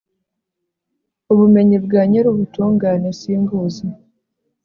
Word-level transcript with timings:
ubumenyi 1.31 1.77
bwa 1.85 2.01
nyir'ubutungane 2.09 3.09
simbuzi 3.19 3.85